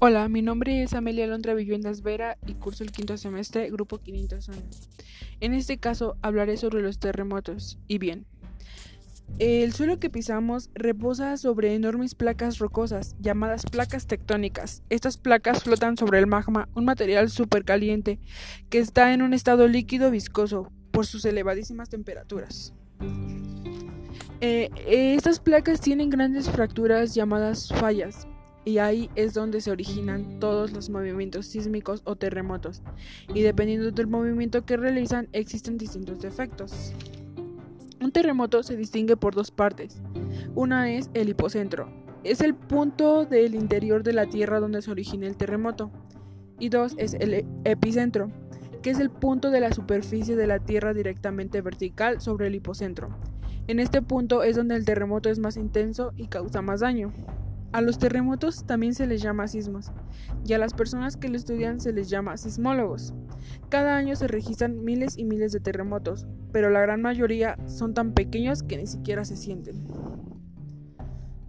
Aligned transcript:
Hola, 0.00 0.28
mi 0.28 0.42
nombre 0.42 0.84
es 0.84 0.94
Amelia 0.94 1.26
Londra 1.26 1.54
Viviendas 1.54 2.02
Vera 2.02 2.38
y 2.46 2.54
curso 2.54 2.84
el 2.84 2.92
quinto 2.92 3.16
semestre, 3.16 3.68
grupo 3.68 3.98
501. 3.98 4.56
En 5.40 5.54
este 5.54 5.78
caso 5.78 6.16
hablaré 6.22 6.56
sobre 6.56 6.82
los 6.82 7.00
terremotos. 7.00 7.80
Y 7.88 7.98
bien, 7.98 8.24
el 9.40 9.72
suelo 9.72 9.98
que 9.98 10.08
pisamos 10.08 10.70
reposa 10.72 11.36
sobre 11.36 11.74
enormes 11.74 12.14
placas 12.14 12.58
rocosas, 12.58 13.16
llamadas 13.18 13.64
placas 13.66 14.06
tectónicas. 14.06 14.84
Estas 14.88 15.16
placas 15.16 15.64
flotan 15.64 15.96
sobre 15.96 16.20
el 16.20 16.28
magma, 16.28 16.68
un 16.76 16.84
material 16.84 17.28
supercaliente 17.28 18.20
que 18.70 18.78
está 18.78 19.12
en 19.12 19.20
un 19.20 19.34
estado 19.34 19.66
líquido 19.66 20.12
viscoso 20.12 20.70
por 20.92 21.06
sus 21.06 21.24
elevadísimas 21.24 21.88
temperaturas. 21.88 22.72
Eh, 24.40 24.70
estas 24.86 25.40
placas 25.40 25.80
tienen 25.80 26.08
grandes 26.08 26.48
fracturas 26.48 27.16
llamadas 27.16 27.70
fallas, 27.80 28.28
y 28.68 28.76
ahí 28.76 29.08
es 29.14 29.32
donde 29.32 29.62
se 29.62 29.70
originan 29.70 30.40
todos 30.40 30.72
los 30.72 30.90
movimientos 30.90 31.46
sísmicos 31.46 32.02
o 32.04 32.16
terremotos, 32.16 32.82
y 33.32 33.40
dependiendo 33.40 33.90
del 33.90 34.08
movimiento 34.08 34.66
que 34.66 34.76
realizan 34.76 35.26
existen 35.32 35.78
distintos 35.78 36.22
efectos. 36.22 36.92
Un 37.98 38.12
terremoto 38.12 38.62
se 38.62 38.76
distingue 38.76 39.16
por 39.16 39.34
dos 39.34 39.50
partes. 39.50 40.02
Una 40.54 40.92
es 40.92 41.08
el 41.14 41.30
hipocentro, 41.30 41.90
es 42.24 42.42
el 42.42 42.54
punto 42.54 43.24
del 43.24 43.54
interior 43.54 44.02
de 44.02 44.12
la 44.12 44.26
Tierra 44.26 44.60
donde 44.60 44.82
se 44.82 44.90
origina 44.90 45.26
el 45.26 45.38
terremoto, 45.38 45.90
y 46.58 46.68
dos 46.68 46.94
es 46.98 47.14
el 47.14 47.46
epicentro, 47.64 48.30
que 48.82 48.90
es 48.90 49.00
el 49.00 49.08
punto 49.08 49.50
de 49.50 49.60
la 49.60 49.72
superficie 49.72 50.36
de 50.36 50.46
la 50.46 50.58
Tierra 50.58 50.92
directamente 50.92 51.62
vertical 51.62 52.20
sobre 52.20 52.48
el 52.48 52.54
hipocentro. 52.54 53.16
En 53.66 53.80
este 53.80 54.02
punto 54.02 54.42
es 54.42 54.56
donde 54.56 54.76
el 54.76 54.84
terremoto 54.84 55.30
es 55.30 55.38
más 55.38 55.56
intenso 55.56 56.12
y 56.16 56.26
causa 56.26 56.60
más 56.60 56.80
daño. 56.80 57.14
A 57.70 57.82
los 57.82 57.98
terremotos 57.98 58.64
también 58.64 58.94
se 58.94 59.06
les 59.06 59.20
llama 59.20 59.46
sismos, 59.46 59.92
y 60.46 60.54
a 60.54 60.58
las 60.58 60.72
personas 60.72 61.18
que 61.18 61.28
lo 61.28 61.36
estudian 61.36 61.80
se 61.80 61.92
les 61.92 62.08
llama 62.08 62.38
sismólogos. 62.38 63.12
Cada 63.68 63.96
año 63.96 64.16
se 64.16 64.26
registran 64.26 64.84
miles 64.84 65.18
y 65.18 65.24
miles 65.24 65.52
de 65.52 65.60
terremotos, 65.60 66.26
pero 66.50 66.70
la 66.70 66.80
gran 66.80 67.02
mayoría 67.02 67.58
son 67.66 67.92
tan 67.92 68.14
pequeños 68.14 68.62
que 68.62 68.78
ni 68.78 68.86
siquiera 68.86 69.26
se 69.26 69.36
sienten. 69.36 69.84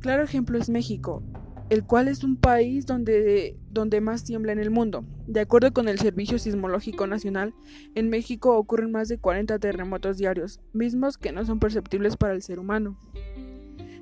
Claro 0.00 0.24
ejemplo 0.24 0.58
es 0.58 0.68
México, 0.68 1.22
el 1.68 1.84
cual 1.84 2.08
es 2.08 2.24
un 2.24 2.36
país 2.36 2.86
donde, 2.86 3.56
donde 3.70 4.00
más 4.00 4.24
tiembla 4.24 4.50
en 4.50 4.58
el 4.58 4.70
mundo. 4.70 5.04
De 5.28 5.38
acuerdo 5.38 5.72
con 5.72 5.88
el 5.88 6.00
Servicio 6.00 6.40
Sismológico 6.40 7.06
Nacional, 7.06 7.54
en 7.94 8.08
México 8.10 8.56
ocurren 8.56 8.90
más 8.90 9.06
de 9.08 9.18
40 9.18 9.60
terremotos 9.60 10.16
diarios, 10.16 10.60
mismos 10.72 11.18
que 11.18 11.30
no 11.30 11.44
son 11.44 11.60
perceptibles 11.60 12.16
para 12.16 12.32
el 12.32 12.42
ser 12.42 12.58
humano. 12.58 12.98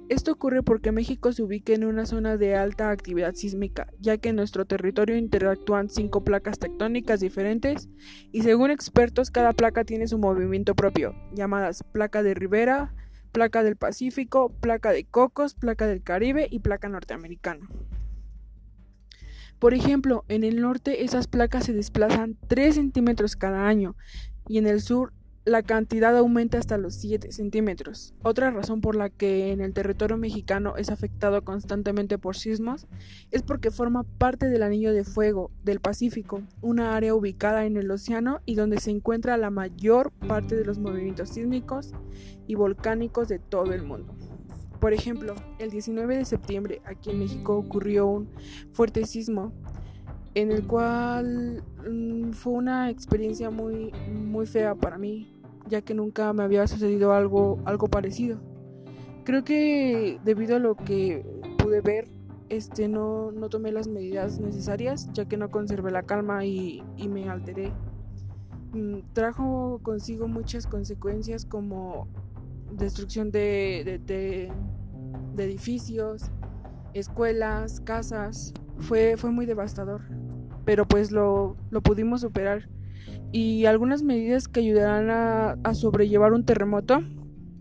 Esto 0.08 0.32
ocurre 0.32 0.62
porque 0.62 0.90
México 0.90 1.32
se 1.32 1.42
ubica 1.42 1.74
en 1.74 1.84
una 1.84 2.06
zona 2.06 2.38
de 2.38 2.56
alta 2.56 2.90
actividad 2.90 3.34
sísmica, 3.34 3.92
ya 4.00 4.16
que 4.16 4.30
en 4.30 4.36
nuestro 4.36 4.64
territorio 4.64 5.18
interactúan 5.18 5.90
cinco 5.90 6.24
placas 6.24 6.58
tectónicas 6.58 7.20
diferentes 7.20 7.90
y 8.32 8.40
según 8.40 8.70
expertos 8.70 9.30
cada 9.30 9.52
placa 9.52 9.84
tiene 9.84 10.08
su 10.08 10.18
movimiento 10.18 10.74
propio, 10.74 11.14
llamadas 11.34 11.82
placa 11.92 12.22
de 12.22 12.32
Rivera, 12.32 12.94
placa 13.32 13.62
del 13.62 13.76
Pacífico, 13.76 14.48
placa 14.48 14.92
de 14.92 15.04
Cocos, 15.04 15.54
placa 15.54 15.86
del 15.86 16.02
Caribe 16.02 16.48
y 16.50 16.60
placa 16.60 16.88
norteamericana. 16.88 17.68
Por 19.58 19.74
ejemplo, 19.74 20.24
en 20.28 20.42
el 20.42 20.62
norte 20.62 21.04
esas 21.04 21.26
placas 21.26 21.66
se 21.66 21.74
desplazan 21.74 22.38
3 22.46 22.76
centímetros 22.76 23.36
cada 23.36 23.68
año 23.68 23.94
y 24.46 24.56
en 24.56 24.66
el 24.66 24.80
sur 24.80 25.12
la 25.48 25.62
cantidad 25.62 26.16
aumenta 26.16 26.58
hasta 26.58 26.76
los 26.76 26.94
7 26.94 27.32
centímetros. 27.32 28.14
Otra 28.22 28.50
razón 28.50 28.80
por 28.80 28.96
la 28.96 29.08
que 29.08 29.50
en 29.50 29.60
el 29.60 29.72
territorio 29.72 30.18
mexicano 30.18 30.76
es 30.76 30.90
afectado 30.90 31.42
constantemente 31.42 32.18
por 32.18 32.36
sismos 32.36 32.86
es 33.30 33.42
porque 33.42 33.70
forma 33.70 34.02
parte 34.02 34.46
del 34.46 34.62
Anillo 34.62 34.92
de 34.92 35.04
Fuego 35.04 35.50
del 35.64 35.80
Pacífico, 35.80 36.42
una 36.60 36.96
área 36.96 37.14
ubicada 37.14 37.64
en 37.64 37.76
el 37.76 37.90
océano 37.90 38.40
y 38.44 38.56
donde 38.56 38.78
se 38.78 38.90
encuentra 38.90 39.36
la 39.38 39.50
mayor 39.50 40.12
parte 40.12 40.54
de 40.54 40.64
los 40.64 40.78
movimientos 40.78 41.30
sísmicos 41.30 41.92
y 42.46 42.54
volcánicos 42.54 43.28
de 43.28 43.38
todo 43.38 43.72
el 43.72 43.82
mundo. 43.82 44.14
Por 44.80 44.92
ejemplo, 44.92 45.34
el 45.58 45.70
19 45.70 46.18
de 46.18 46.24
septiembre 46.24 46.82
aquí 46.84 47.10
en 47.10 47.18
México 47.18 47.56
ocurrió 47.56 48.06
un 48.06 48.28
fuerte 48.72 49.06
sismo 49.06 49.52
en 50.34 50.52
el 50.52 50.66
cual 50.66 51.64
mm, 51.88 52.32
fue 52.32 52.52
una 52.52 52.90
experiencia 52.90 53.50
muy 53.50 53.92
muy 54.12 54.46
fea 54.46 54.74
para 54.74 54.98
mí 54.98 55.37
ya 55.68 55.82
que 55.82 55.94
nunca 55.94 56.32
me 56.32 56.42
había 56.42 56.66
sucedido 56.66 57.12
algo, 57.12 57.58
algo 57.64 57.88
parecido. 57.88 58.40
Creo 59.24 59.44
que 59.44 60.18
debido 60.24 60.56
a 60.56 60.58
lo 60.58 60.74
que 60.74 61.24
pude 61.58 61.80
ver, 61.80 62.08
este, 62.48 62.88
no, 62.88 63.30
no 63.30 63.48
tomé 63.48 63.72
las 63.72 63.88
medidas 63.88 64.40
necesarias, 64.40 65.10
ya 65.12 65.26
que 65.26 65.36
no 65.36 65.50
conservé 65.50 65.90
la 65.90 66.02
calma 66.02 66.44
y, 66.44 66.82
y 66.96 67.08
me 67.08 67.28
alteré. 67.28 67.72
Mm, 68.72 69.00
trajo 69.12 69.80
consigo 69.82 70.28
muchas 70.28 70.66
consecuencias 70.66 71.44
como 71.44 72.08
destrucción 72.72 73.30
de, 73.30 74.00
de, 74.06 74.50
de, 75.34 75.44
edificios, 75.44 76.30
escuelas, 76.94 77.80
casas. 77.80 78.52
Fue, 78.78 79.16
fue 79.16 79.30
muy 79.30 79.44
devastador, 79.44 80.02
pero 80.68 80.86
pues 80.86 81.12
lo, 81.12 81.56
lo 81.70 81.80
pudimos 81.80 82.20
superar 82.20 82.68
y 83.32 83.64
algunas 83.64 84.02
medidas 84.02 84.48
que 84.48 84.60
ayudarán 84.60 85.08
a, 85.08 85.74
sobrellevar 85.74 86.34
un 86.34 86.44
terremoto. 86.44 87.00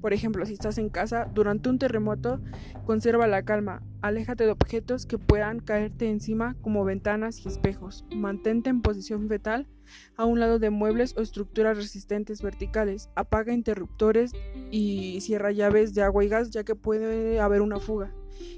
Por 0.02 0.12
ejemplo, 0.12 0.46
si 0.46 0.52
estás 0.52 0.78
en 0.78 0.90
casa 0.90 1.32
durante 1.34 1.70
un 1.70 1.80
terremoto, 1.80 2.42
conserva 2.86 3.26
la 3.26 3.44
calma, 3.44 3.82
aléjate 4.02 4.44
de 4.44 4.52
objetos 4.52 5.06
que 5.06 5.18
puedan 5.18 5.62
caerte 5.62 6.10
encima 6.10 6.58
como 6.62 6.84
ventanas 6.84 7.46
y 7.46 7.48
espejos, 7.48 8.04
mantente 8.14 8.70
en 8.70 8.82
posición 8.82 9.30
fetal 9.30 9.70
a 10.18 10.26
un 10.26 10.42
lado 10.42 10.60
de 10.60 10.70
muebles 10.70 11.16
o 11.16 11.22
estructuras 11.22 11.78
resistentes 11.78 12.42
verticales, 12.42 13.10
apaga 13.16 13.54
interruptores 13.54 14.34
y 14.70 15.22
cierra 15.22 15.54
llaves 15.54 15.94
de 15.94 16.02
agua 16.02 16.26
y 16.26 16.28
gas 16.28 16.50
ya 16.50 16.66
que 16.66 16.76
puede 16.76 17.40
haber 17.40 17.62
una 17.62 17.80
fuga 17.80 18.14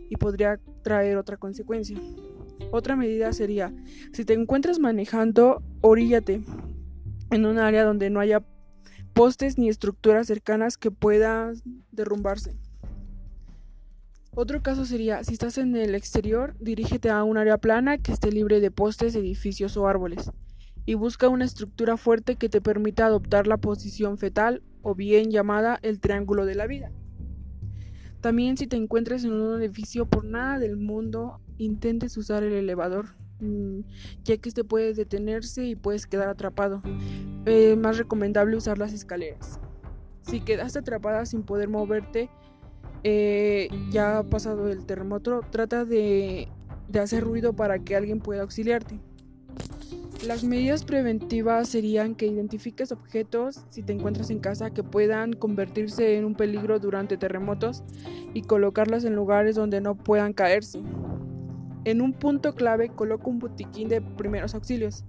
y 0.10 0.16
podría 0.16 0.60
traer 0.82 1.18
otra 1.18 1.38
consecuencia. 1.38 2.00
Otra 2.72 2.96
medida 2.96 3.34
sería, 3.34 3.74
si 4.14 4.26
te 4.26 4.34
encuentras 4.34 4.80
manejando, 4.80 5.64
oríllate, 5.82 6.42
en 7.32 7.46
un 7.46 7.58
área 7.58 7.84
donde 7.84 8.10
no 8.10 8.20
haya 8.20 8.44
postes 9.14 9.58
ni 9.58 9.70
estructuras 9.70 10.28
cercanas 10.28 10.78
que 10.78 10.92
puedan 10.92 11.56
derrumbarse. 11.92 12.56
Otro 14.36 14.62
caso 14.62 14.86
sería, 14.86 15.24
si 15.24 15.34
estás 15.34 15.58
en 15.58 15.76
el 15.76 15.96
exterior, 15.96 16.56
dirígete 16.60 17.10
a 17.10 17.24
un 17.24 17.38
área 17.38 17.58
plana 17.58 17.98
que 17.98 18.12
esté 18.12 18.32
libre 18.32 18.60
de 18.60 18.72
postes, 18.72 19.16
edificios 19.16 19.76
o 19.76 19.88
árboles, 19.88 20.32
y 20.86 20.94
busca 20.94 21.28
una 21.28 21.46
estructura 21.46 21.98
fuerte 21.98 22.36
que 22.36 22.50
te 22.50 22.62
permita 22.62 23.06
adoptar 23.06 23.48
la 23.48 23.58
posición 23.58 24.18
fetal 24.18 24.64
o 24.82 24.96
bien 24.96 25.32
llamada 25.32 25.80
el 25.82 26.00
triángulo 26.00 26.46
de 26.46 26.56
la 26.56 26.68
vida. 26.68 26.92
También 28.22 28.58
si 28.58 28.68
te 28.68 28.76
encuentras 28.76 29.24
en 29.24 29.34
un 29.34 29.62
edificio 29.62 30.06
por 30.06 30.26
nada 30.26 30.60
del 30.60 30.78
mundo, 30.78 31.40
intentes 31.58 32.18
usar 32.18 32.44
el 32.44 32.54
elevador, 32.54 33.16
Mm, 33.40 33.82
ya 34.26 34.38
que 34.38 34.50
este 34.50 34.64
puede 34.64 34.94
detenerse 34.94 35.66
y 35.66 35.76
puedes 35.76 36.08
quedar 36.08 36.30
atrapado. 36.30 36.82
Es 37.46 37.78
más 37.78 37.98
recomendable 37.98 38.58
usar 38.58 38.78
las 38.78 38.94
escaleras. 38.94 39.60
Si 40.22 40.42
quedaste 40.42 40.80
atrapada 40.80 41.26
sin 41.26 41.44
poder 41.44 41.70
moverte, 41.70 42.30
eh, 43.04 43.70
ya 43.92 44.20
ha 44.20 44.24
pasado 44.24 44.70
el 44.70 44.86
terremoto, 44.86 45.42
trata 45.52 45.86
de 45.86 46.50
hacer 47.00 47.24
ruido 47.24 47.54
para 47.54 47.80
que 47.80 47.96
alguien 47.96 48.20
pueda 48.20 48.42
auxiliarte. 48.42 49.00
Las 50.26 50.44
medidas 50.44 50.84
preventivas 50.84 51.70
serían 51.70 52.14
que 52.14 52.28
identifiques 52.28 52.92
objetos 52.92 53.66
si 53.70 53.84
te 53.84 53.94
encuentras 53.94 54.30
en 54.30 54.40
casa 54.40 54.70
que 54.70 54.84
puedan 54.84 55.32
convertirse 55.32 56.18
en 56.18 56.26
un 56.26 56.36
peligro 56.36 56.78
durante 56.78 57.16
terremotos 57.16 57.84
y 58.34 58.42
colocarlos 58.42 59.06
en 59.06 59.16
lugares 59.16 59.56
donde 59.56 59.80
no 59.80 59.96
puedan 59.96 60.34
caerse. 60.34 60.84
En 61.86 62.02
un 62.02 62.12
punto 62.12 62.54
clave 62.54 62.90
coloca 62.90 63.30
un 63.30 63.40
botiquín 63.40 63.88
de 63.88 64.02
primeros 64.02 64.54
auxilios. 64.56 65.06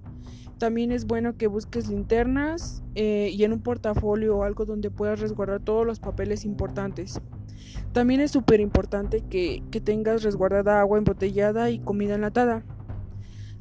También 0.59 0.93
es 0.93 1.07
bueno 1.07 1.37
que 1.37 1.49
busques 1.49 1.89
linternas 1.89 2.85
eh, 2.95 3.31
y 3.33 3.43
en 3.43 3.53
un 3.53 3.63
portafolio 3.63 4.37
o 4.37 4.45
algo 4.45 4.65
donde 4.65 4.93
puedas 4.93 5.19
resguardar 5.19 5.61
todos 5.61 5.85
los 5.85 5.99
papeles 5.99 6.45
importantes. 6.45 7.21
También 7.93 8.21
es 8.21 8.31
súper 8.31 8.61
importante 8.61 9.23
que, 9.29 9.65
que 9.73 9.81
tengas 9.81 10.23
resguardada 10.23 10.81
agua 10.81 10.99
embotellada 10.99 11.71
y 11.71 11.81
comida 11.81 12.15
enlatada. 12.15 12.65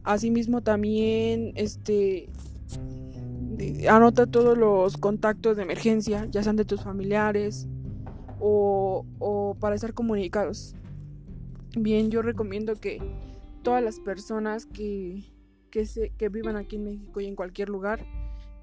Asimismo 0.04 0.62
también 0.62 1.54
este 1.56 2.30
anota 3.90 4.28
todos 4.28 4.58
los 4.58 4.98
contactos 4.98 5.58
de 5.58 5.64
emergencia, 5.64 6.26
ya 6.30 6.44
sean 6.44 6.56
de 6.56 6.66
tus 6.66 6.82
familiares 6.82 7.68
o, 8.40 9.06
para 9.60 9.76
estar 9.76 9.94
comunicados. 9.94 10.76
Bien, 11.78 12.10
yo 12.10 12.22
recomiendo 12.22 12.76
que 12.76 13.00
todas 13.64 13.84
las 13.84 14.00
personas 14.00 14.66
que, 14.66 15.24
que, 15.70 15.86
se, 15.86 16.12
que 16.12 16.30
vivan 16.30 16.56
aquí 16.56 16.78
en 16.78 16.86
México 16.86 17.20
y 17.20 17.26
en 17.26 17.36
cualquier 17.36 17.70
lugar 17.70 18.06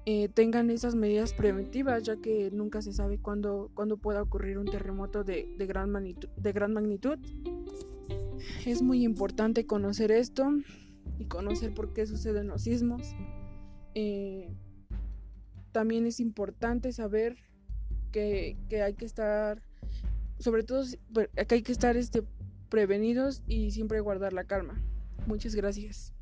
eh, 0.05 0.29
tengan 0.29 0.69
esas 0.69 0.95
medidas 0.95 1.33
preventivas, 1.33 2.03
ya 2.03 2.17
que 2.17 2.49
nunca 2.51 2.81
se 2.81 2.93
sabe 2.93 3.19
cuándo, 3.19 3.69
cuándo 3.73 3.97
pueda 3.97 4.21
ocurrir 4.21 4.57
un 4.57 4.65
terremoto 4.65 5.23
de, 5.23 5.53
de, 5.57 5.65
gran 5.65 5.91
magnitud, 5.91 6.29
de 6.35 6.51
gran 6.53 6.73
magnitud. 6.73 7.19
es 8.65 8.81
muy 8.81 9.03
importante 9.03 9.65
conocer 9.65 10.11
esto 10.11 10.49
y 11.17 11.25
conocer 11.25 11.73
por 11.73 11.93
qué 11.93 12.05
suceden 12.05 12.47
los 12.47 12.63
sismos. 12.63 13.15
Eh, 13.95 14.53
también 15.71 16.05
es 16.05 16.19
importante 16.19 16.91
saber 16.91 17.37
que, 18.11 18.57
que, 18.69 18.81
hay 18.81 18.93
que 18.93 19.05
estar, 19.05 19.61
sobre 20.39 20.63
todo 20.63 20.83
que 21.13 21.55
hay 21.55 21.61
que 21.61 21.71
estar 21.71 21.97
este, 21.97 22.23
prevenidos 22.69 23.43
y 23.47 23.71
siempre 23.71 23.99
guardar 23.99 24.33
la 24.33 24.43
calma. 24.43 24.81
Muchas 25.25 25.55
gracias. 25.55 26.16